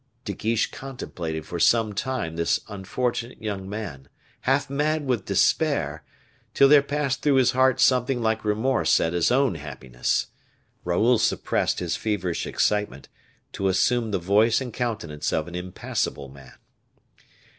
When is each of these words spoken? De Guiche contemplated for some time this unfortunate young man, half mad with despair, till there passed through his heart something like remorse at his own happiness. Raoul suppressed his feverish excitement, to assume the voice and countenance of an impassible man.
De 0.25 0.33
Guiche 0.33 0.71
contemplated 0.71 1.45
for 1.45 1.59
some 1.59 1.93
time 1.93 2.35
this 2.35 2.61
unfortunate 2.67 3.39
young 3.39 3.69
man, 3.69 4.09
half 4.39 4.67
mad 4.67 5.05
with 5.05 5.25
despair, 5.25 6.03
till 6.55 6.67
there 6.67 6.81
passed 6.81 7.21
through 7.21 7.35
his 7.35 7.51
heart 7.51 7.79
something 7.79 8.19
like 8.19 8.43
remorse 8.43 8.99
at 8.99 9.13
his 9.13 9.29
own 9.29 9.53
happiness. 9.53 10.29
Raoul 10.83 11.19
suppressed 11.19 11.77
his 11.77 11.95
feverish 11.97 12.47
excitement, 12.47 13.09
to 13.51 13.67
assume 13.67 14.09
the 14.09 14.17
voice 14.17 14.59
and 14.59 14.73
countenance 14.73 15.31
of 15.31 15.47
an 15.47 15.53
impassible 15.53 16.29
man. 16.29 16.55